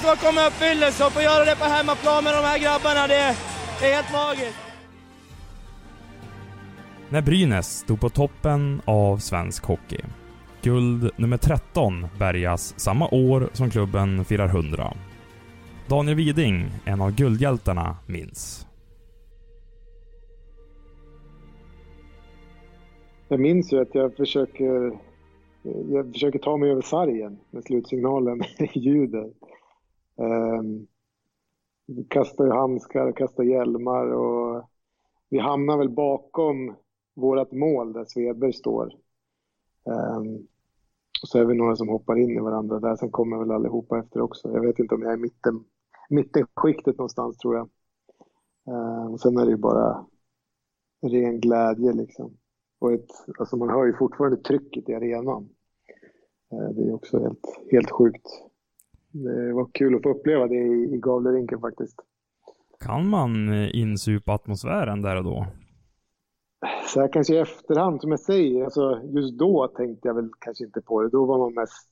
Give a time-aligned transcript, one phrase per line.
[0.00, 3.06] som har kommit i uppfyllelse och få göra det på hemmaplan med de här grabbarna,
[3.06, 3.34] det är,
[3.80, 4.58] det är helt magiskt.
[7.08, 10.00] När Brynäs stod på toppen av svensk hockey.
[10.62, 14.92] Guld nummer 13 bärgas samma år som klubben firar 100.
[15.88, 18.66] Daniel Widing, en av guldhjältarna, minns.
[23.28, 24.98] Jag minns ju att jag försöker,
[25.90, 29.32] jag försöker ta mig över sargen med slutsignalen i ljudet.
[30.16, 30.86] Ehm,
[31.86, 34.68] vi kastar handskar handskar, kastar hjälmar och
[35.28, 36.74] vi hamnar väl bakom
[37.14, 38.92] vårt mål där Svedberg står.
[39.86, 40.36] Ehm,
[41.22, 43.98] och så är vi några som hoppar in i varandra där, sen kommer väl allihopa
[43.98, 44.52] efter också.
[44.52, 45.64] Jag vet inte om jag är i mitten,
[46.08, 47.68] mittenskiktet någonstans tror jag.
[48.66, 50.06] Ehm, och sen är det ju bara
[51.02, 52.36] ren glädje liksom.
[52.78, 55.48] Och ett, alltså man hör ju fortfarande trycket i arenan.
[56.50, 58.26] Det är också helt, helt sjukt.
[59.14, 62.00] Det var kul att få uppleva det i, i Gavlerinken faktiskt.
[62.80, 65.46] Kan man eh, insupa atmosfären där och då?
[66.86, 70.64] Så här kanske i efterhand, som jag säger, alltså just då tänkte jag väl kanske
[70.64, 71.08] inte på det.
[71.08, 71.88] Då var man mest,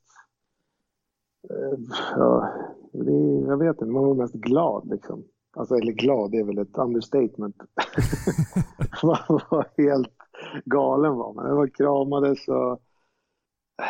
[1.51, 1.79] eh,
[2.17, 2.48] ja,
[2.92, 5.25] det, jag vet inte, man var mest glad liksom.
[5.57, 7.57] Alltså, eller glad, det är väl ett understatement.
[9.02, 10.17] man var helt
[10.64, 11.55] galen var man.
[11.55, 12.83] Man kramades och...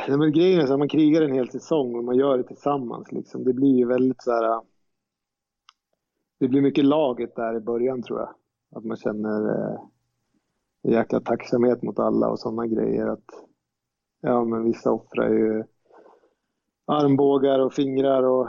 [0.09, 2.45] Nej, men grejen är så att man krigar en hel säsong och man gör det
[2.45, 3.13] tillsammans.
[3.13, 3.45] Liksom.
[3.45, 4.45] Det blir ju väldigt så här...
[4.45, 4.61] Äh,
[6.41, 8.35] det blir mycket laget där i början tror jag.
[8.75, 9.81] Att man känner eh,
[10.83, 13.07] en jäkla tacksamhet mot alla och sådana grejer.
[13.07, 13.25] Att,
[14.21, 15.65] ja, men vissa offrar ju
[16.87, 18.49] armbågar och fingrar och,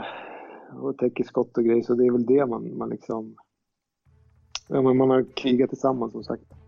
[0.72, 1.82] och täcker skott och grejer.
[1.82, 3.36] Så det är väl det man, man liksom...
[4.68, 6.63] Ja, men man har krigat tillsammans som sagt.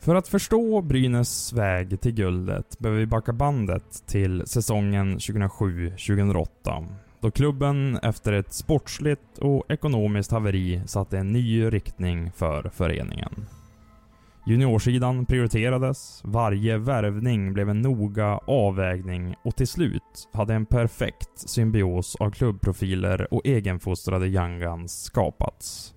[0.00, 6.86] För att förstå Brynäs väg till guldet behöver vi backa bandet till säsongen 2007-2008.
[7.20, 13.46] Då klubben efter ett sportsligt och ekonomiskt haveri satte en ny riktning för föreningen.
[14.46, 22.16] Juniorsidan prioriterades, varje värvning blev en noga avvägning och till slut hade en perfekt symbios
[22.16, 25.94] av klubbprofiler och egenfostrade young guns skapats.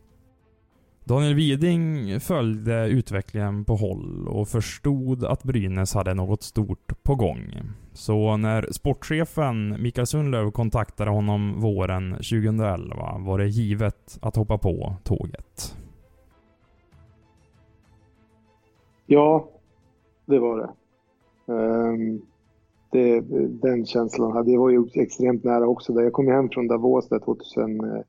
[1.06, 7.54] Daniel Widing följde utvecklingen på håll och förstod att Brynäs hade något stort på gång.
[7.94, 14.96] Så när sportchefen Mikael Sundlöv kontaktade honom våren 2011 var det givet att hoppa på
[15.04, 15.78] tåget.
[19.06, 19.50] Ja,
[20.26, 20.70] det var det.
[21.54, 22.22] Um,
[22.92, 23.22] det
[23.62, 25.94] den känslan hade jag var ju extremt nära också.
[25.94, 26.02] Där.
[26.02, 28.02] Jag kom hem från Davos där eh,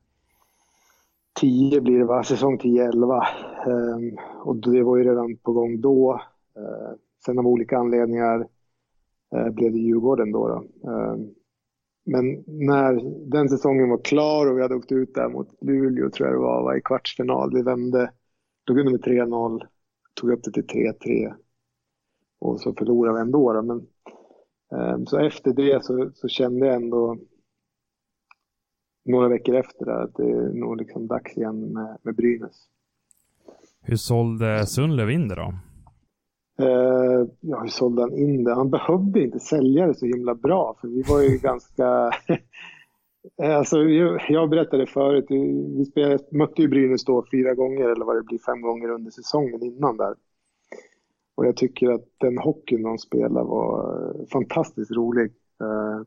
[1.45, 3.23] 10 blir det va, säsong 10-11.
[3.65, 6.13] Um, ehm, och det var ju redan på gång då.
[6.57, 6.95] Uh,
[7.25, 8.47] sen av olika anledningar
[9.35, 10.47] uh, blev det Djurgården då.
[10.47, 10.89] då.
[10.91, 11.33] Um,
[12.05, 13.01] men när
[13.31, 16.41] den säsongen var klar och vi hade åkt ut där mot Luleå tror jag det
[16.41, 17.53] var, var i kvartsfinal.
[17.53, 18.11] Vi vände,
[18.67, 19.61] tog under med 3-0
[20.13, 21.33] tog upp det till 3-3
[22.39, 23.53] och så förlorade vi ändå.
[23.53, 23.61] Då.
[23.61, 23.87] Men,
[24.93, 27.17] um, så efter det så, så, kände jag ändå
[29.05, 32.67] några veckor efter det att det är nog liksom dags igen med, med Brynäs.
[33.81, 35.53] Hur sålde Sundlöv in det då?
[36.61, 38.53] Uh, ja, hur sålde han in det?
[38.53, 42.11] Han behövde inte sälja det så himla bra för vi var ju ganska
[43.41, 43.77] Alltså,
[44.29, 45.25] jag berättade förut,
[45.77, 49.11] vi spelade, mötte ju Brynäs då fyra gånger eller vad det blir, fem gånger under
[49.11, 50.15] säsongen innan där.
[51.35, 55.31] Och jag tycker att den hockeyn de spelade var fantastiskt rolig.
[55.61, 56.01] Uh,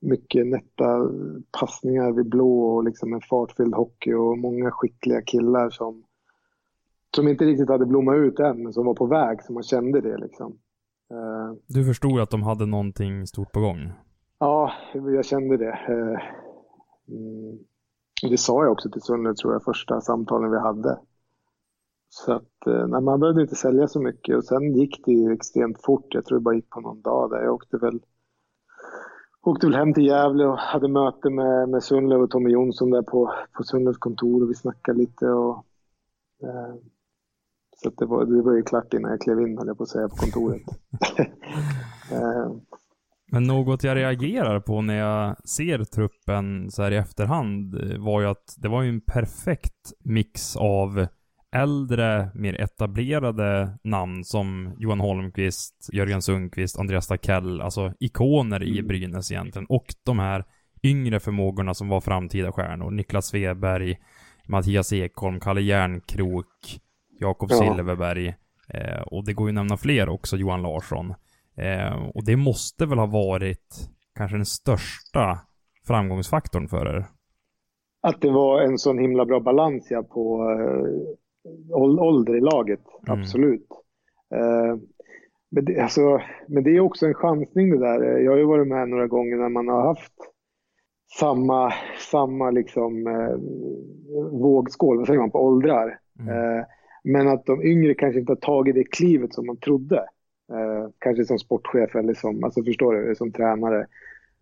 [0.00, 1.10] mycket nätta
[1.60, 6.04] passningar vid blå och liksom en fartfylld hockey och många skickliga killar som,
[7.16, 10.00] som inte riktigt hade blommat ut än, men som var på väg, så man kände
[10.00, 10.58] det liksom.
[11.12, 13.92] Uh, du förstod att de hade någonting stort på gång?
[14.38, 15.78] Ja, jag kände det.
[15.90, 16.18] Uh,
[17.08, 17.58] Mm.
[18.22, 20.98] Det sa jag också till Sundlöv tror jag första samtalen vi hade.
[22.08, 25.32] Så att, eh, nej, man behövde inte sälja så mycket och sen gick det ju
[25.32, 26.14] extremt fort.
[26.14, 27.42] Jag tror det bara gick på någon dag där.
[27.42, 28.00] Jag åkte väl,
[29.46, 33.02] åkte väl hem till Gävle och hade möte med, med Sundlöv och Tommy Jonsson där
[33.02, 35.26] på, på Sundlövs kontor och vi snackade lite.
[35.26, 35.64] Och,
[36.42, 36.74] eh,
[37.76, 39.88] så det, var, det var ju klart innan jag klev in, höll jag på att
[39.88, 40.62] säga, på kontoret.
[42.12, 42.52] eh,
[43.32, 48.26] men något jag reagerar på när jag ser truppen så här i efterhand var ju
[48.26, 51.06] att det var ju en perfekt mix av
[51.52, 58.86] äldre, mer etablerade namn som Johan Holmqvist, Jörgen Sundqvist, Andreas Takell, alltså ikoner i mm.
[58.86, 59.66] Brynäs egentligen.
[59.66, 60.44] Och de här
[60.82, 62.90] yngre förmågorna som var framtida stjärnor.
[62.90, 63.98] Niklas Sveberg,
[64.48, 66.80] Mattias Ekholm, Kalle Järnkrok,
[67.20, 67.56] Jakob ja.
[67.56, 68.34] Silverberg.
[68.68, 71.14] Eh, och det går ju att nämna fler också, Johan Larsson.
[71.56, 75.38] Eh, och det måste väl ha varit kanske den största
[75.86, 77.06] framgångsfaktorn för er?
[78.02, 81.16] Att det var en sån himla bra balans ja, på äh,
[81.72, 83.20] ålder i laget, mm.
[83.20, 83.68] absolut.
[84.34, 84.76] Äh,
[85.50, 88.18] men, det, alltså, men det är också en chansning det där.
[88.18, 90.12] Jag har ju varit med några gånger när man har haft
[91.18, 91.72] samma,
[92.10, 93.36] samma liksom, äh,
[94.40, 95.98] vågskål, vad säger man, på åldrar.
[96.18, 96.64] Mm.
[97.04, 100.06] men att de yngre kanske inte har tagit det klivet som man trodde.
[100.52, 103.86] Eh, kanske som sportchef eller som, alltså förstår du, som tränare.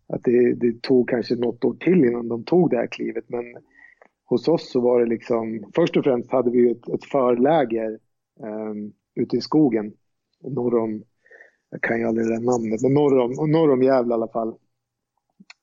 [0.06, 3.24] Att det, det, tog kanske något år till innan de tog det här klivet.
[3.26, 3.44] Men
[4.34, 7.98] hos oss så var det liksom, först och främst hade vi ett, ett förläger
[8.40, 9.92] um, ute i skogen.
[10.40, 11.04] Norr om,
[11.70, 14.48] jag kan ju aldrig det namnet, men norr om, norr om Gävle i alla fall.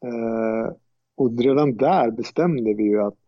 [0.06, 0.74] Uh,
[1.16, 3.26] och redan där bestämde vi ju att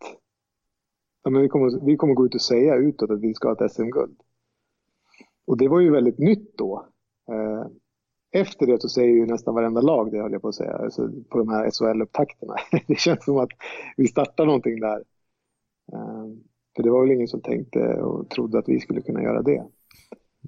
[1.23, 3.65] ja, men vi, kommer, vi kommer gå ut och säga utåt att vi ska ha
[3.65, 4.21] ett SM-guld.
[5.47, 6.85] Och det var ju väldigt nytt då.
[7.31, 7.65] Uh,
[8.31, 11.09] efter det så säger ju nästan varenda lag det, höll jag på att säga, alltså
[11.29, 12.55] på de här SHL-upptakterna.
[12.87, 13.49] Det känns som att
[13.97, 15.03] vi startar någonting där.
[15.93, 16.25] Eh,
[16.75, 19.63] för det var väl ingen som tänkte och trodde att vi skulle kunna göra det.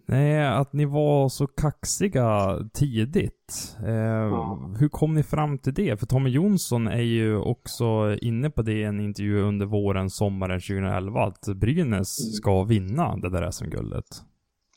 [0.08, 3.78] Nej, att ni var så kaxiga tidigt.
[3.86, 4.60] Eh, ja.
[4.80, 6.00] Hur kom ni fram till det?
[6.00, 10.60] För Tommy Jonsson är ju också inne på det i en intervju under våren, sommaren
[10.60, 12.32] 2011, att Brynäs mm.
[12.32, 14.06] ska vinna det där SM-guldet.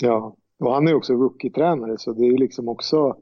[0.03, 3.17] Ja, och han är också rookie-tränare så det är liksom också,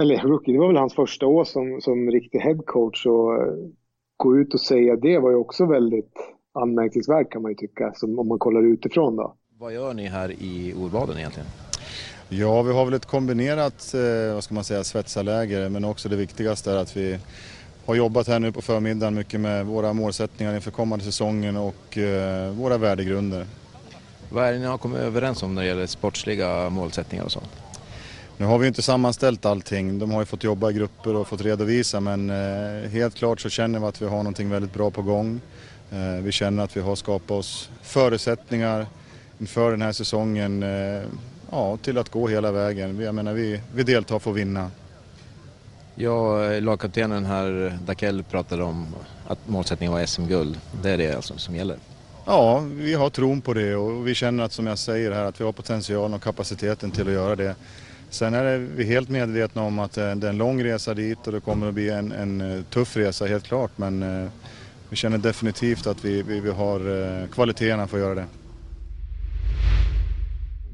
[0.00, 3.32] eller rookie, det var väl hans första år som, som riktig headcoach och
[4.16, 6.12] gå ut och säga det var ju också väldigt
[6.54, 9.34] anmärkningsvärt kan man ju tycka, som om man kollar utifrån då.
[9.58, 11.48] Vad gör ni här i Orbaden egentligen?
[12.28, 16.16] Ja, vi har väl ett kombinerat, eh, vad ska man säga, svetsarläger men också det
[16.16, 17.18] viktigaste är att vi
[17.86, 22.52] har jobbat här nu på förmiddagen mycket med våra målsättningar inför kommande säsongen och eh,
[22.52, 23.46] våra värdegrunder.
[24.30, 27.65] Vad är det ni har kommit överens om när det gäller sportsliga målsättningar och sånt?
[28.38, 29.98] Nu har vi inte sammanställt allting.
[29.98, 33.48] De har ju fått jobba i grupper och fått redovisa men eh, helt klart så
[33.48, 35.40] känner vi att vi har någonting väldigt bra på gång.
[35.90, 38.86] Eh, vi känner att vi har skapat oss förutsättningar
[39.38, 41.02] inför den här säsongen eh,
[41.50, 43.00] ja, till att gå hela vägen.
[43.00, 44.70] Jag menar, vi, vi deltar för att vinna.
[45.94, 48.86] Ja, lagkaptenen här, Dakell, pratade om
[49.26, 50.60] att målsättningen var SM-guld.
[50.82, 51.76] Det är det alltså som gäller?
[52.24, 55.40] Ja, vi har tron på det och vi känner att som jag säger här att
[55.40, 57.54] vi har potentialen och kapaciteten till att göra det.
[58.10, 61.32] Sen är vi helt medvetna om att eh, det är en lång resa dit och
[61.32, 64.30] det kommer att bli en, en eh, tuff resa helt klart men eh,
[64.90, 68.26] vi känner definitivt att vi, vi, vi har kvaliteterna för att göra det.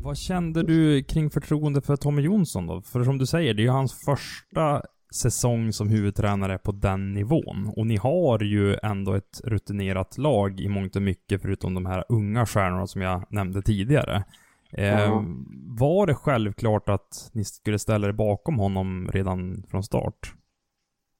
[0.03, 2.83] Vad kände du kring förtroende för Tommy Jonsson då?
[2.83, 4.83] För som du säger, det är ju hans första
[5.15, 7.73] säsong som huvudtränare på den nivån.
[7.77, 12.05] Och ni har ju ändå ett rutinerat lag i mångt och mycket, förutom de här
[12.09, 14.25] unga stjärnorna som jag nämnde tidigare.
[14.73, 15.45] Eh, mm.
[15.79, 20.35] Var det självklart att ni skulle ställa er bakom honom redan från start?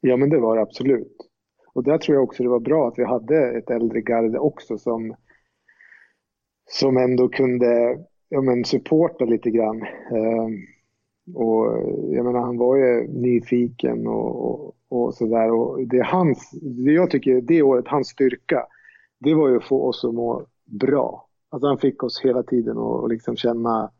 [0.01, 1.17] Ja, men det var det absolut.
[1.75, 4.79] Och där tror jag också det var bra att vi hade ett äldre garde också
[4.79, 5.15] som,
[6.71, 9.83] som ändå kunde ja, men supporta lite grann.
[9.83, 10.49] Eh,
[11.35, 11.67] och
[12.11, 15.53] jag menar, han var ju nyfiken och, och, och sådär.
[15.53, 18.67] Och det, hans, det jag tycker det året, hans styrka,
[19.19, 21.29] det var ju att få oss att må bra.
[21.53, 23.91] Alltså han fick oss hela tiden att liksom känna,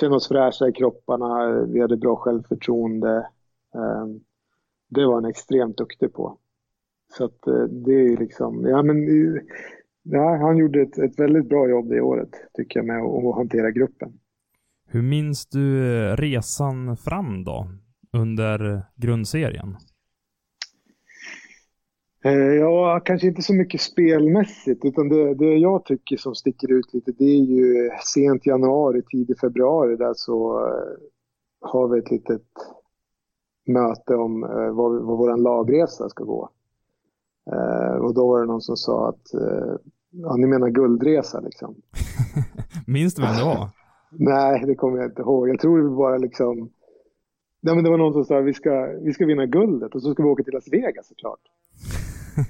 [0.00, 3.28] känna oss fräscha i kropparna, vi hade bra självförtroende.
[3.74, 4.20] Ehm,
[4.88, 6.38] det var han extremt duktig på.
[7.16, 8.96] Så att eh, det är ju liksom, ja men
[10.02, 13.70] ja, han gjorde ett, ett väldigt bra jobb det året tycker jag med att hantera
[13.70, 14.12] gruppen.
[14.86, 17.68] Hur minns du eh, resan fram då,
[18.12, 19.76] under grundserien?
[22.24, 26.94] Eh, ja, kanske inte så mycket spelmässigt, utan det, det jag tycker som sticker ut
[26.94, 30.96] lite, det är ju sent januari, tidig februari, där så uh,
[31.60, 32.46] har vi ett litet
[33.66, 34.40] möte om
[34.76, 36.50] vad, vad vår lagresa ska gå.
[38.00, 39.22] Och då var det någon som sa att,
[40.10, 41.74] ja ni menar guldresa liksom.
[42.86, 43.68] Minns du vem det var?
[44.10, 45.48] Nej, det kommer jag inte ihåg.
[45.48, 46.70] Jag tror det var bara liksom...
[47.60, 50.12] Nej, men det var någon som sa vi ska, vi ska vinna guldet och så
[50.12, 51.40] ska vi åka till Las Vegas såklart.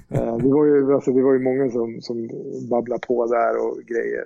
[0.09, 2.29] Eh, det, var ju, alltså, det var ju många som, som
[2.69, 4.25] babblade på där och grejer.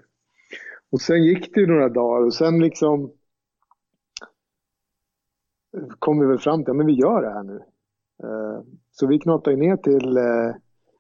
[0.92, 3.12] Och sen gick det ju några dagar och sen liksom
[6.00, 7.62] kom vi väl fram till att vi gör det här nu.
[8.24, 8.62] Eh,
[8.92, 10.54] så vi knatade ner till eh,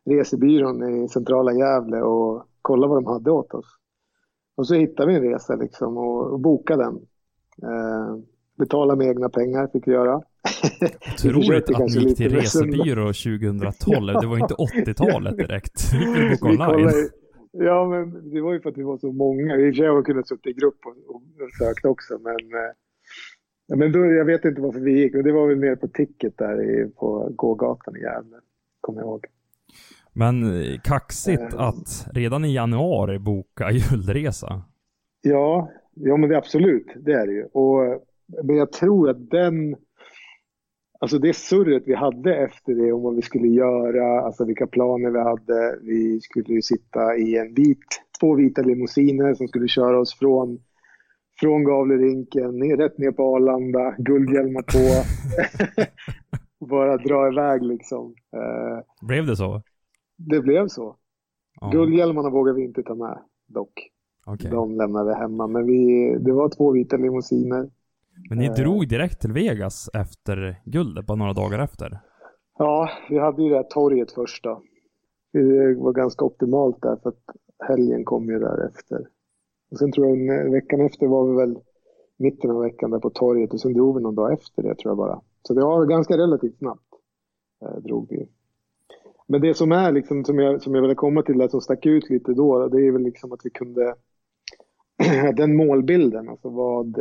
[0.06, 3.78] resebyrån i centrala Gävle och kollade vad de hade åt oss.
[4.56, 6.96] Och så hittade vi en resa liksom och, och bokade den.
[7.63, 8.18] Eh,
[8.58, 10.22] betala med egna pengar fick vi göra.
[11.13, 14.22] Otroligt att ni gick till resebyrå 2012.
[14.22, 15.93] Det var inte 80-talet direkt.
[15.93, 17.10] Vi gick online.
[17.51, 19.55] Ja, men det var ju för att vi var så många.
[19.55, 21.22] I och för sig har vi kunnat sitta i grupp och, och
[21.60, 22.74] sökt också, men eh,
[23.72, 25.88] Ja, men då, jag vet inte varför vi gick, men det var väl mer på
[25.88, 28.38] Ticket där i, på gågatan i Gävle,
[28.81, 29.25] kommer jag ihåg.
[30.13, 34.62] Men eh, kaxigt äh, att redan i januari boka guldresa.
[35.22, 37.46] Ja, ja men det absolut, det är det ju.
[37.46, 38.05] Och,
[38.43, 39.75] men jag tror att den,
[41.00, 45.10] alltså det surret vi hade efter det om vad vi skulle göra, alltså vilka planer
[45.10, 45.79] vi hade.
[45.82, 50.60] Vi skulle ju sitta i en vit, två vita limousiner som skulle köra oss från
[51.39, 55.06] från Gavlerinken, ner, rätt ner på Arlanda, guldhjälmar på.
[56.65, 58.15] Bara dra iväg liksom.
[58.34, 59.62] Eh, blev det så?
[60.18, 60.96] Det blev så.
[61.62, 61.70] Ja.
[61.70, 63.89] Guldhjälmarna vågade vi inte ta med dock.
[64.25, 64.51] Okay.
[64.51, 65.48] De lämnade vi hemma.
[65.48, 67.70] Men vi, det var två vita limousiner.
[68.30, 72.00] Men ni eh, drog direkt till Vegas efter guldet, bara några dagar efter?
[72.58, 74.62] Ja, vi hade ju det här torget först då.
[75.34, 77.24] Det var ganska optimalt där för att
[77.68, 79.08] helgen kom ju därefter.
[79.72, 81.60] Och sen tror jag veckan efter var vi väl
[82.18, 84.92] mitten av veckan där på torget och sen drog vi någon dag efter det tror
[84.92, 85.22] jag bara.
[85.42, 86.94] Så det var ganska relativt snabbt.
[87.62, 88.30] Eh, drog vi.
[89.28, 91.86] Men det som är liksom, som jag, som jag ville komma till, det som stack
[91.86, 93.96] ut lite då, det är väl liksom att vi kunde,
[95.36, 97.00] den målbilden, alltså vad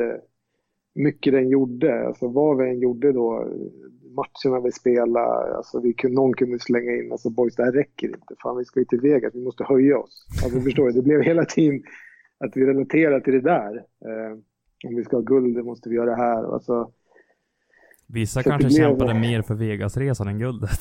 [0.98, 3.48] mycket den gjorde, alltså vad vi än gjorde då,
[4.16, 8.06] matcherna vi spelade, alltså vi kunde, någon kunde slänga in, alltså boys det här räcker
[8.06, 10.26] inte, fan vi ska ju till Vegas, vi måste höja oss.
[10.44, 11.82] Alltså förstår du, det blev hela tiden
[12.44, 13.76] att vi relaterar till det där.
[13.76, 14.38] Eh,
[14.86, 16.54] om vi ska ha guld, det måste vi göra här.
[16.54, 16.90] Alltså,
[18.06, 20.80] Vissa kanske kämpade mer för Vegasresan än guldet.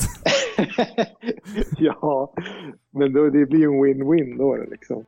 [1.77, 2.33] ja,
[2.91, 5.05] men då, det blir ju en win-win då liksom.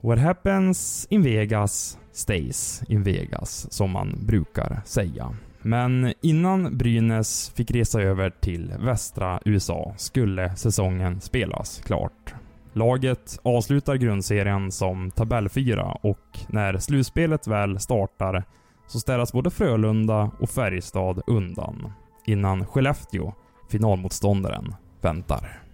[0.00, 5.34] What happens in Vegas stays in Vegas, som man brukar säga.
[5.62, 12.34] Men innan Brynäs fick resa över till västra USA skulle säsongen spelas klart.
[12.72, 18.44] Laget avslutar grundserien som tabellfyra och när slutspelet väl startar
[18.86, 21.92] så städas både Frölunda och Färjestad undan
[22.26, 23.32] innan Skellefteå,
[23.70, 25.67] finalmotståndaren, väntar.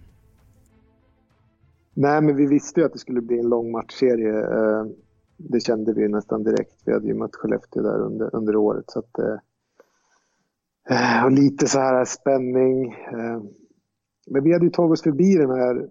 [1.97, 4.39] Nej, men vi visste ju att det skulle bli en lång matchserie.
[4.39, 4.85] Eh,
[5.37, 6.73] det kände vi nästan direkt.
[6.85, 8.85] Vi hade ju mött Skellefteå där under, under året.
[8.87, 9.37] Så att, eh,
[10.89, 12.91] eh, och lite så här spänning.
[12.93, 13.41] Eh,
[14.27, 15.89] men vi hade ju tagit oss förbi den här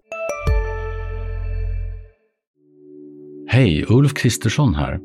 [3.47, 4.99] Hej, Ulf Kristersson här.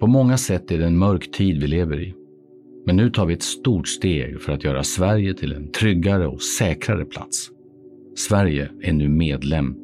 [0.00, 2.14] På många sätt är det en mörk tid vi lever i.
[2.86, 6.42] Men nu tar vi ett stort steg för att göra Sverige till en tryggare och
[6.42, 7.50] säkrare plats.
[8.16, 9.83] Sverige är nu medlem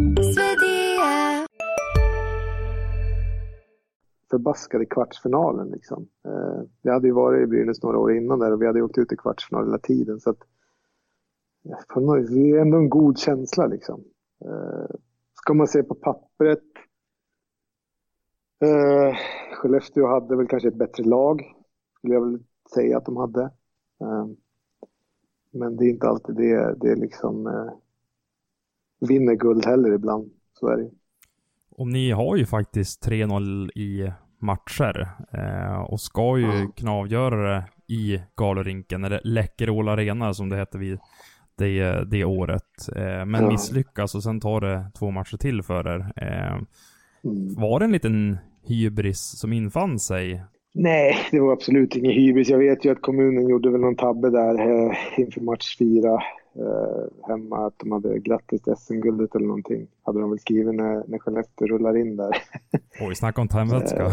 [4.31, 6.07] Förbaskade kvartsfinalen liksom.
[6.25, 8.97] Eh, vi hade ju varit i Brynäs några år innan där och vi hade åkt
[8.97, 10.19] ut i kvartsfinal hela tiden.
[10.19, 10.43] Så att
[11.65, 14.03] eh, på något, det är ändå en god känsla liksom.
[14.45, 14.95] Eh,
[15.33, 16.63] ska man se på pappret.
[18.61, 19.15] Eh,
[19.53, 21.41] Skellefteå hade väl kanske ett bättre lag,
[21.97, 22.39] skulle jag väl
[22.73, 23.43] säga att de hade.
[24.01, 24.27] Eh,
[25.51, 27.73] men det är inte alltid det, det liksom eh,
[28.99, 30.31] vinner guld heller ibland.
[30.53, 30.91] Så är det
[31.71, 36.71] och ni har ju faktiskt 3-0 i matcher eh, och ska ju ja.
[36.75, 37.63] kunna avgöra det
[37.93, 40.99] i Galorinken, eller Läkerol Arena som det hette vid
[41.57, 42.89] det, det året.
[42.95, 43.51] Eh, men ja.
[43.51, 46.11] misslyckas och sen tar det två matcher till för er.
[46.15, 46.53] Eh,
[47.23, 47.55] mm.
[47.55, 48.37] Var det en liten
[48.67, 50.43] hybris som infann sig?
[50.73, 52.49] Nej, det var absolut ingen hybris.
[52.49, 56.19] Jag vet ju att kommunen gjorde väl någon tabbe där eh, inför match fyra
[56.55, 57.67] eh, hemma.
[57.67, 59.87] Att de hade grattis till SM-guldet eller någonting.
[60.03, 62.31] Hade de väl skrivit när, när Skellefteå rullar in där.
[63.01, 64.07] Oj, snacka om tändvätska.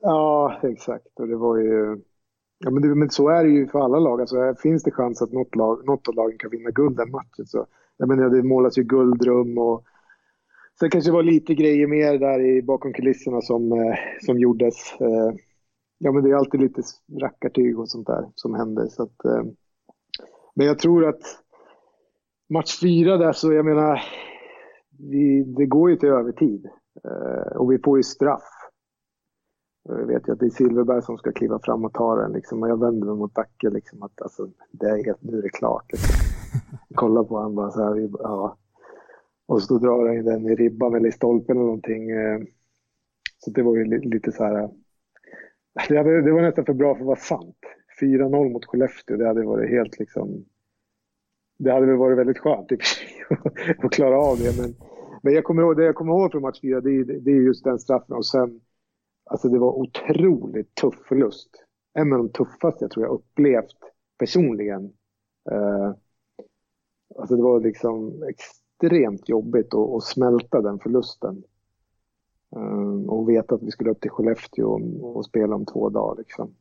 [0.00, 1.20] ja, exakt.
[1.20, 2.00] Och det var ju
[2.64, 4.20] Ja, men, det, men så är det ju för alla lag.
[4.20, 7.46] Alltså, finns det chans att något, lag, något av lagen kan vinna guld den matchen
[7.46, 7.66] så...
[7.96, 9.84] Jag menar, det målas ju guldrum och...
[10.78, 15.00] Sen kanske det var lite grejer mer där i, bakom kulisserna som, eh, som gjordes.
[15.00, 15.34] Eh,
[15.98, 16.82] ja, men det är alltid lite
[17.20, 18.86] rackartyg och sånt där som händer.
[18.86, 19.42] Så att, eh,
[20.54, 21.22] men jag tror att
[22.50, 24.02] match fyra där så, jag menar,
[24.98, 26.68] vi, det går ju till övertid.
[27.04, 28.48] Eh, och vi får ju straff.
[29.88, 32.32] Jag vet ju att det är Silverberg som ska kliva fram och ta den.
[32.32, 33.70] Liksom, och jag vänder mig mot Dacke.
[33.70, 35.92] Liksom, att, alltså, det är helt, nu är det klart.
[35.92, 36.14] Liksom.
[36.94, 37.94] Kolla på honom bara så här.
[37.94, 38.56] Vi, ja.
[39.46, 42.10] Och så drar han den i ribban eller i stolpen eller någonting.
[42.10, 42.40] Eh,
[43.38, 44.70] så det var ju lite så här.
[45.88, 47.58] Det, hade, det var nästan för bra för att vara sant.
[48.00, 50.44] 4-0 mot Skellefteå, det hade varit helt liksom...
[51.62, 53.06] Det hade väl varit väldigt skönt i och för sig
[53.78, 54.52] att klara av det.
[54.52, 54.74] Men,
[55.22, 57.64] men jag kommer ihåg, det jag kommer ihåg från match 4, det, det är just
[57.64, 58.16] den straffen.
[58.16, 58.60] Och sen,
[59.24, 61.50] alltså det var otroligt tuff förlust.
[61.94, 63.76] En av de tuffaste jag tror jag upplevt
[64.18, 64.84] personligen.
[65.52, 65.94] Uh,
[67.18, 71.42] alltså det var liksom extremt jobbigt att, att smälta den förlusten.
[72.56, 76.18] Uh, och veta att vi skulle upp till Skellefteå och, och spela om två dagar
[76.18, 76.54] liksom.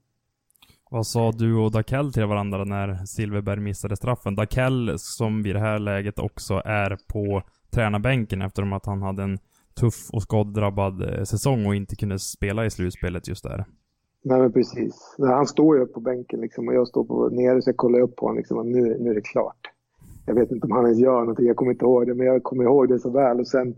[0.92, 4.36] Vad sa du och Dakell till varandra när Silverberg missade straffen?
[4.36, 9.38] Dakell som vid det här läget också är på tränarbänken eftersom att han hade en
[9.80, 13.66] tuff och skaddrabbad eh, säsong och inte kunde spela i slutspelet just där.
[14.24, 15.16] Nej men precis.
[15.18, 18.00] Han står ju upp på bänken liksom och jag står på nere så jag kollar
[18.00, 19.72] upp på honom liksom och nu, nu är det klart.
[20.26, 22.44] Jag vet inte om han ens gör någonting, jag kommer inte ihåg det men jag
[22.44, 23.76] kommer ihåg det så väl och sen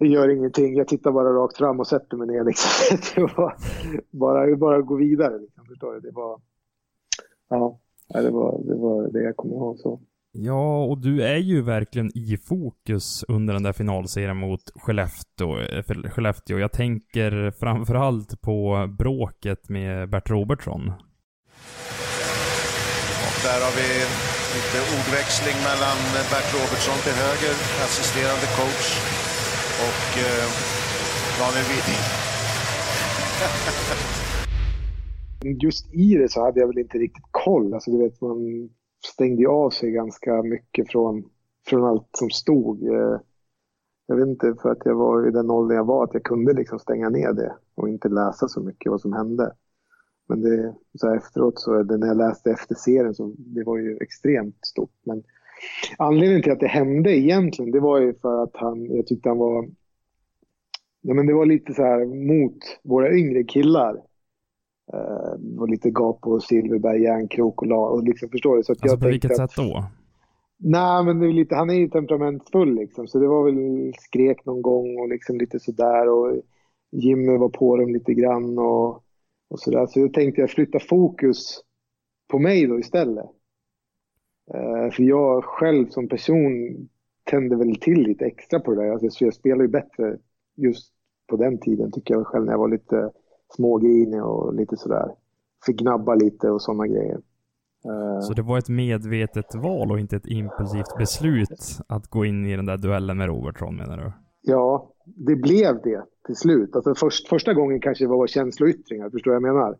[0.00, 2.98] det gör ingenting, jag tittar bara rakt fram och sätter mig ner liksom.
[3.14, 3.54] Det var
[4.10, 6.00] bara, bara gå vidare liksom, förstår du?
[6.00, 6.40] Det var,
[7.48, 7.78] ja,
[8.08, 10.00] det var, det var det jag kommer ihåg så.
[10.32, 15.60] Ja, och du är ju verkligen i fokus under den där finalserien mot Skellefteå.
[15.60, 16.58] Eh, Skellefteå.
[16.58, 20.82] Jag tänker framförallt på bråket med Bert Robertsson.
[23.26, 23.88] Och där har vi
[24.56, 25.98] lite ordväxling mellan
[26.30, 27.54] Bert Robertsson till höger,
[27.86, 28.86] assisterande coach,
[29.88, 30.46] och eh,
[31.38, 32.02] Daniel Widing.
[35.62, 37.74] Just i det så hade jag väl inte riktigt koll.
[37.74, 38.70] Alltså, du vet, man
[39.06, 41.24] stängde av sig ganska mycket från,
[41.66, 42.82] från allt som stod.
[42.88, 43.20] Eh,
[44.06, 46.52] jag vet inte, för att jag var i den åldern jag var, att jag kunde
[46.52, 49.52] liksom stänga ner det och inte läsa så mycket vad som hände.
[50.28, 54.66] Men det, så efteråt, så när jag läste efter serien, så det var ju extremt
[54.66, 54.94] stort.
[55.04, 55.22] Men
[55.98, 59.38] anledningen till att det hände egentligen, det var ju för att han, jag tyckte han
[59.38, 59.68] var...
[61.00, 63.94] Ja, men det var lite så här mot våra yngre killar.
[64.94, 68.62] Uh, och lite gap på Silverberg, järnkrok och, la, och liksom, förstår du?
[68.62, 69.84] Så att alltså jag på vilket att, sätt då?
[70.62, 74.44] Nej, men det är lite, han är ju temperamentsfull liksom, så det var väl skrek
[74.44, 76.42] någon gång och liksom lite sådär och
[76.92, 78.88] Jimmy var på dem lite grann och,
[79.50, 79.86] och sådär.
[79.86, 81.60] Så jag tänkte jag flytta fokus
[82.28, 83.30] på mig då istället.
[84.54, 86.48] Uh, för jag själv som person
[87.24, 88.90] tände väl till lite extra på det där.
[88.90, 90.16] Alltså, så jag spelar ju bättre
[90.56, 90.92] just
[91.28, 93.10] på den tiden tycker jag själv när jag var lite
[93.56, 95.14] smågrinig och lite sådär.
[95.66, 97.20] Fick gnabba lite och sådana grejer.
[97.86, 102.46] Uh, så det var ett medvetet val och inte ett impulsivt beslut att gå in
[102.46, 104.12] i den där duellen med Robertson menar du?
[104.42, 106.76] Ja, det blev det till slut.
[106.76, 109.76] Alltså först, första gången kanske det var känsloyttringar, förstår du vad jag menar?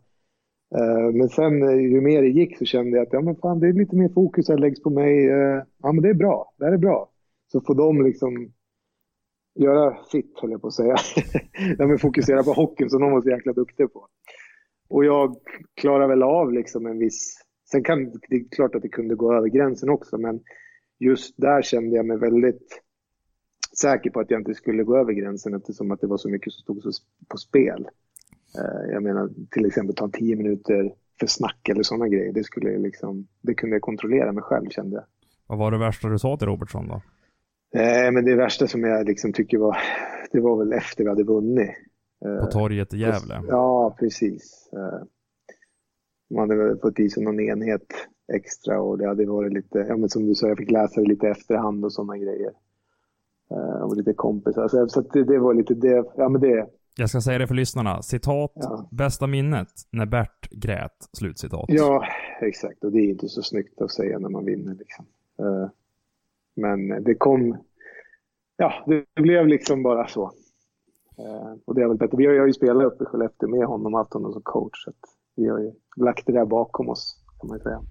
[0.75, 3.59] Eh, men sen eh, ju mer det gick så kände jag att ja, men fan,
[3.59, 5.29] det är lite mer fokus som läggs på mig.
[5.29, 6.53] Eh, ja, men det är bra.
[6.57, 7.09] Det här är bra.
[7.51, 8.51] Så får de liksom
[9.55, 10.95] göra sitt, höll jag på att säga.
[11.77, 14.07] De fokusera på hockeyn som de var så jäkla duktiga på.
[14.89, 15.35] Och jag
[15.73, 17.37] klarar väl av liksom en viss...
[17.71, 20.39] Sen kan det är klart att det kunde gå över gränsen också, men
[20.99, 22.81] just där kände jag mig väldigt
[23.81, 26.53] säker på att jag inte skulle gå över gränsen eftersom att det var så mycket
[26.53, 26.93] som stod
[27.27, 27.87] på spel.
[28.57, 32.33] Eh, jag menar till exempel ta tio minuter för snack eller sådana grejer.
[32.33, 35.05] Det, skulle liksom, det kunde jag kontrollera mig själv kände jag.
[35.47, 37.01] Vad var det värsta du sa till Robertsson då?
[37.73, 39.77] Nej, men det värsta som jag liksom tycker var,
[40.31, 41.69] det var väl efter vi hade vunnit.
[42.41, 43.41] På torget i Gävle?
[43.47, 44.69] Ja, precis.
[44.73, 45.03] Eh,
[46.29, 47.87] man hade väl fått i sig någon enhet
[48.33, 51.07] extra och det hade varit lite, ja men som du sa, jag fick läsa det
[51.07, 52.51] lite efterhand och sådana grejer.
[53.51, 54.67] Eh, och lite kompisar.
[54.67, 56.67] Så, så det, det, var lite det, ja men det.
[56.95, 58.01] Jag ska säga det för lyssnarna.
[58.01, 58.89] Citat, ja.
[58.91, 61.09] bästa minnet när Bert grät.
[61.13, 61.65] Slutcitat.
[61.67, 62.05] Ja,
[62.41, 62.83] exakt.
[62.83, 65.05] Och det är inte så snyggt att säga när man vinner liksom.
[65.39, 65.69] Eh,
[66.55, 67.57] men det kom,
[68.57, 70.31] ja, det blev liksom bara så.
[71.17, 72.17] Eh, och det är väl bättre.
[72.17, 74.83] Vi har, ju spelat uppe i Skellefteå med honom, haft honom som coach.
[74.83, 74.91] Så
[75.35, 77.81] vi har ju lagt det där bakom oss, kan man säga.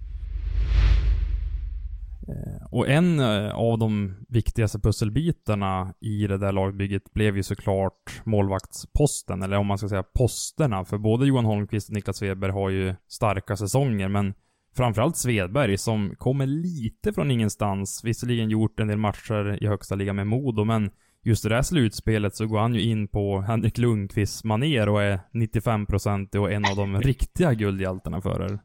[2.71, 8.21] Eh, och en eh, av de viktigaste pusselbitarna i det där lagbygget blev ju såklart
[8.23, 10.85] målvaktsposten, eller om man ska säga posterna.
[10.85, 14.33] För både Johan Holmqvist och Niklas Svedberg har ju starka säsonger, men
[14.75, 18.01] framförallt Svedberg som kommer lite från ingenstans.
[18.03, 20.91] Visserligen gjort en del matcher i högsta ligan med Modo, men
[21.23, 25.19] just det där slutspelet så går han ju in på Henrik Lundqvists maner och är
[25.33, 28.59] 95% och en av de riktiga guldhjältarna för er.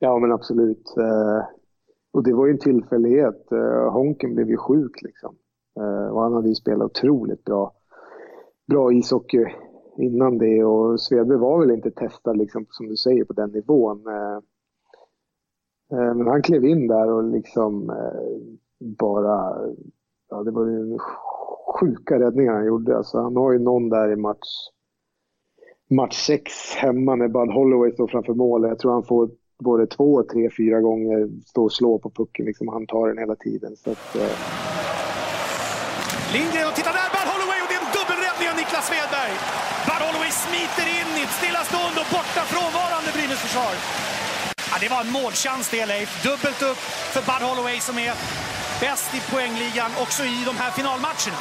[0.00, 0.94] Ja, men absolut.
[2.18, 3.52] Och det var ju en tillfällighet.
[3.52, 5.36] Eh, Honken blev ju sjuk liksom.
[5.80, 7.72] Eh, och han hade ju spelat otroligt bra,
[8.66, 9.46] bra ishockey
[9.98, 14.06] innan det och Svedberg var väl inte testad liksom, som du säger på den nivån.
[14.06, 14.36] Eh,
[15.98, 19.56] eh, men han klev in där och liksom eh, bara,
[20.28, 20.98] ja det var ju
[21.80, 22.96] sjuka räddningar han gjorde.
[22.96, 24.48] Alltså, han har ju någon där i match,
[25.90, 28.62] match sex hemma när Bud Holloway står framför mål.
[28.62, 32.44] Jag tror han får både två, tre, fyra gånger stå och slå på pucken.
[32.46, 32.68] Liksom.
[32.68, 33.76] Han tar den hela tiden.
[33.76, 34.36] Så att, eh...
[36.32, 37.08] Lindgren och titta där!
[37.14, 39.34] Bud Holloway och det är en dubbelräddning av Niklas Svedberg.
[39.88, 43.72] Bud Holloway smiter in i ett stillastående och borta frånvarande Brynäs försvar.
[44.70, 46.10] Ja, det var en målchans det, Leif.
[46.28, 46.82] Dubbelt upp
[47.14, 48.12] för Bud Holloway som är
[48.84, 51.40] bäst i poängligan också i de här finalmatcherna.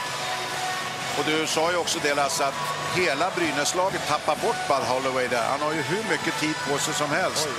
[1.18, 2.60] Och du sa ju också det Lasse, att
[2.96, 5.46] hela Brynäslaget tappar bort Bud Holloway där.
[5.54, 7.50] Han har ju hur mycket tid på sig som helst.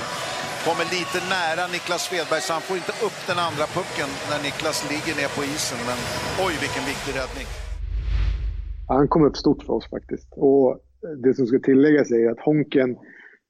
[0.69, 4.79] Kommer lite nära Niklas Svedberg så han får inte upp den andra pucken när Niklas
[4.93, 5.81] ligger ner på isen.
[5.89, 5.99] Men
[6.47, 7.49] oj vilken viktig räddning.
[8.93, 10.29] Han kom upp stort för oss faktiskt.
[10.51, 10.69] Och
[11.25, 12.91] det som ska tilläggas är att Honken,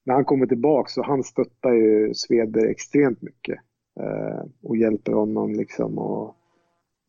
[0.04, 3.58] när han kommer tillbaka så han stöttar ju Svedberg extremt mycket.
[4.00, 5.98] Eh, och hjälper honom liksom.
[5.98, 6.26] Och,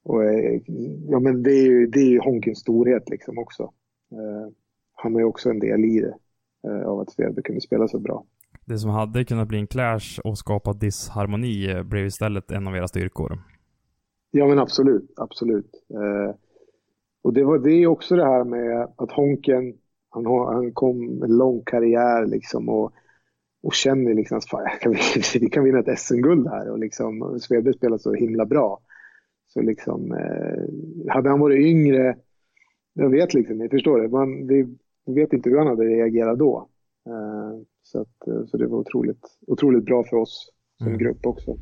[0.03, 0.23] och,
[1.13, 3.63] ja, men det är ju, det är ju Honkens storhet liksom också.
[4.11, 4.47] Eh,
[4.93, 6.15] han har ju också en del i det,
[6.67, 8.25] eh, av att Svedberg kunde spela så bra.
[8.69, 12.87] Det som hade kunnat bli en clash och skapa disharmoni blev istället en av era
[12.87, 13.39] styrkor.
[14.31, 15.71] Ja men absolut, absolut.
[15.93, 16.35] Eh,
[17.23, 19.73] och det, var, det är också det här med att Honken,
[20.09, 22.93] han, har, han kom med lång karriär liksom och
[23.63, 24.99] och känner liksom att kan vi,
[25.39, 28.79] vi kan vinna ett SM-guld här och liksom Svedberg spelar så himla bra.
[29.47, 32.17] Så liksom, eh, hade han varit yngre,
[32.93, 34.67] jag vet liksom, ni förstår det, man vi
[35.05, 36.69] vet inte hur han hade reagerat då.
[37.05, 40.99] Eh, så, att, eh, så det var otroligt, otroligt bra för oss som mm.
[40.99, 41.57] grupp också.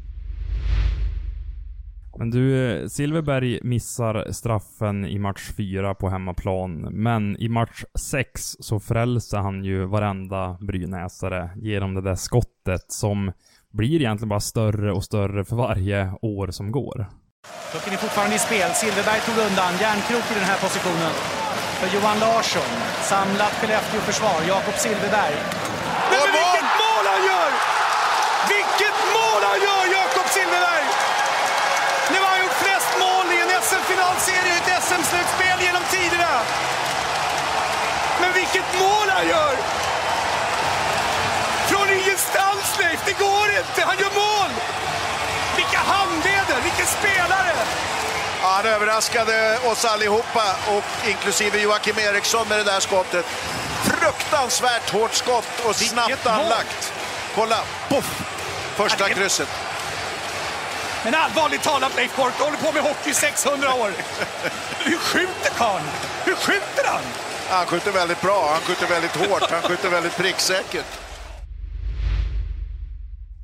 [2.19, 8.41] Men du, eh, Silverberg missar straffen i match 4 på hemmaplan, men i match 6
[8.59, 13.31] så frälser han ju varenda brynäsare genom det där skottet som
[13.73, 17.07] blir egentligen bara större och större för varje år som går.
[17.73, 18.69] Pucken är fortfarande i spel.
[18.81, 19.71] Silverberg tog undan.
[19.83, 21.13] Järnkrok i den här positionen.
[21.79, 22.71] För Johan Larsson.
[23.11, 24.37] Samlat Skellefteå-försvar.
[24.53, 25.35] Jakob Silverberg.
[26.11, 27.51] Men, men vilket mål han gör!
[28.53, 30.85] Vilket mål han gör, Jakob Silverberg!
[32.11, 34.57] Nu har han gjort flest mål i en SM-finalserie
[35.07, 36.41] SM-slutspel genom tiderna.
[38.21, 39.55] Men vilket mål han gör!
[41.67, 43.05] Från ingenstans, Leif!
[43.05, 43.81] Det går inte!
[43.81, 44.51] Han gör mål!
[45.55, 46.61] Vilka handleder!
[46.63, 47.53] Vilken spelare!
[48.41, 53.25] Ja, han överraskade oss allihopa, och inklusive Joakim Eriksson med det där skottet.
[53.83, 56.93] Fruktansvärt hårt skott och snabbt anlagt.
[57.35, 57.59] Kolla!
[57.89, 58.21] Poff!
[58.75, 59.66] Första krysset.
[61.03, 63.89] Men allvarligt talat Leif Boork, du håller på med hockey i 600 år.
[64.89, 65.87] Hur skjuter karln?
[66.27, 67.05] Hur skjuter han?
[67.53, 70.91] Han skjuter väldigt bra, han skjuter väldigt hårt, han skjuter väldigt pricksäkert.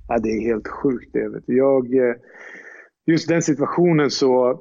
[0.08, 1.54] Ja, det är helt sjukt det.
[1.64, 2.16] Jag, eh,
[3.06, 4.60] just den situationen så...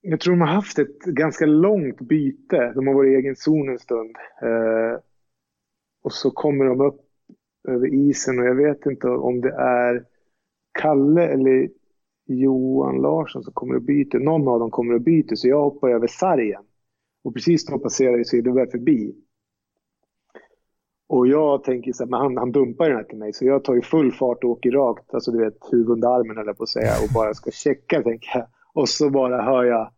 [0.00, 2.72] Jag tror de har haft ett ganska långt byte.
[2.74, 4.16] De har varit i egen zon en stund.
[4.42, 5.00] Eh,
[6.04, 7.00] och så kommer de upp
[7.68, 10.04] över isen och jag vet inte om det är
[10.78, 11.68] Kalle eller
[12.26, 14.18] Johan Larsson som kommer och byter.
[14.18, 16.62] Någon av dem kommer och byter, så jag hoppar över sargen.
[17.24, 19.14] Och precis då passerar Silverberg förbi.
[21.08, 23.64] Och jag tänker så här, men han, han dumpar den här till mig, så jag
[23.64, 26.62] tar ju full fart och åker rakt, alltså du vet, huvud under armen eller på
[26.62, 28.46] att säga, och bara ska checka, tänker jag.
[28.74, 29.90] Och så bara hör jag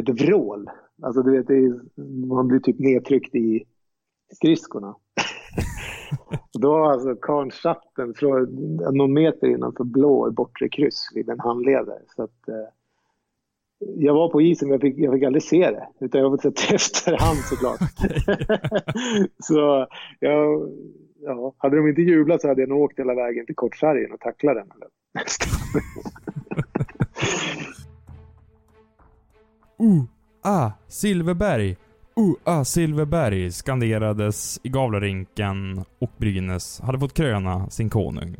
[0.00, 0.70] ett vrål.
[1.02, 1.80] Alltså du vet, är,
[2.26, 3.64] man blir typ nedtryckt i
[4.32, 4.96] skridskorna.
[6.52, 8.14] Då har alltså karln satt den
[8.92, 11.98] någon meter innanför blå bortre kryss vid en handledare.
[12.16, 12.68] Så att, eh,
[13.78, 15.88] jag var på isen men jag fick, jag fick aldrig se det.
[16.00, 17.80] Utan jag har fått se efterhand såklart.
[19.42, 19.86] så
[20.20, 20.70] jag,
[21.20, 24.20] ja, hade de inte jublat så hade jag nog åkt hela vägen till kortsargen och
[24.20, 24.68] tacklat den.
[29.80, 30.04] uh,
[30.42, 31.87] ah, Silverberg!
[32.18, 38.36] Ua Silverberg skanderades i Gavlerinken och Brynäs hade fått kröna sin konung.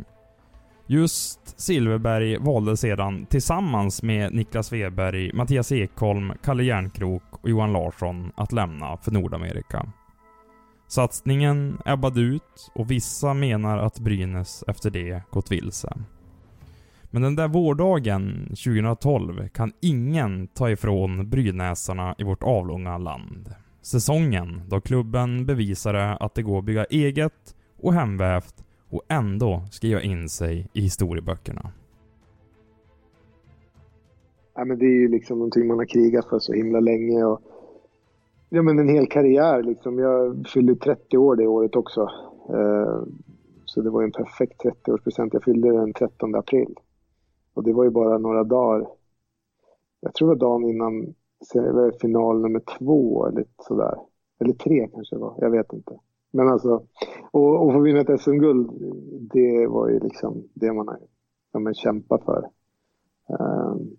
[0.87, 8.33] Just Silverberg valde sedan tillsammans med Niklas Weberg, Mattias Ekholm, Kalle Järnkrok och Johan Larsson
[8.37, 9.93] att lämna för Nordamerika.
[10.89, 15.93] Satsningen ebbade ut och vissa menar att Brynäs efter det gått vilse.
[17.11, 23.55] Men den där vårdagen 2012 kan ingen ta ifrån brynäsarna i vårt avlånga land.
[23.91, 30.03] Säsongen då klubben bevisade att det går att bygga eget och hemvävt och ändå skriva
[30.03, 31.73] in sig i historieböckerna.
[34.55, 37.25] Ja, men det är ju liksom någonting man har krigat för så himla länge.
[37.25, 37.41] Och,
[38.49, 39.99] ja, men en hel karriär liksom.
[39.99, 42.11] Jag fyllde 30 år det året också.
[42.49, 43.03] Eh,
[43.65, 45.31] så det var en perfekt 30-årspresent.
[45.33, 46.75] Jag fyllde den 13 april.
[47.55, 48.89] Och det var ju bara några dagar.
[50.01, 51.15] Jag tror det var dagen innan
[52.01, 53.95] final nummer två eller sådär.
[54.41, 55.99] Eller tre kanske det var, jag vet inte.
[56.31, 56.83] Men alltså,
[57.31, 58.71] och, och få vinna ett SM-guld,
[59.33, 60.99] det var ju liksom det man har
[61.53, 62.49] ja, men kämpat för.
[63.29, 63.97] Um,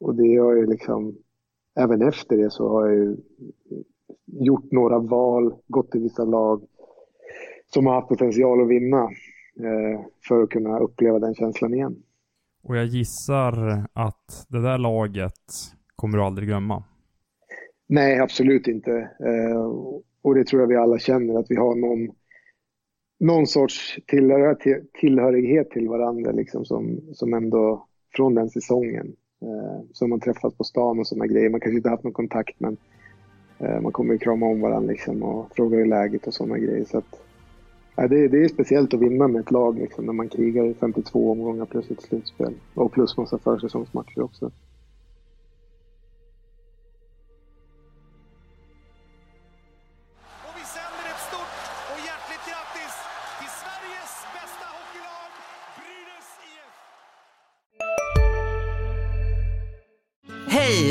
[0.00, 1.16] och det har ju liksom,
[1.76, 3.16] även efter det så har jag ju
[4.26, 6.62] gjort några val, gått till vissa lag
[7.66, 9.02] som har haft potential att vinna
[9.60, 12.02] eh, för att kunna uppleva den känslan igen.
[12.62, 15.34] Och jag gissar att det där laget
[15.98, 16.84] kommer du aldrig glömma?
[17.86, 19.10] Nej, absolut inte.
[19.26, 19.72] Eh,
[20.22, 22.14] och det tror jag vi alla känner, att vi har någon,
[23.20, 24.58] någon sorts tillhör,
[25.00, 29.16] tillhörighet till varandra liksom, som, som ändå från den säsongen.
[29.42, 31.50] Eh, som man träffat på stan och sådana grejer.
[31.50, 32.76] Man kanske inte haft någon kontakt men
[33.58, 36.84] eh, man kommer ju krama om varandra liksom, och fråga hur läget och sådana grejer.
[36.84, 37.20] Så att,
[37.96, 40.74] ja, det, det är speciellt att vinna med ett lag liksom, när man krigar i
[40.74, 42.54] 52 omgångar plus ett slutspel.
[42.74, 44.50] Och plus massa försäsongsmatcher också.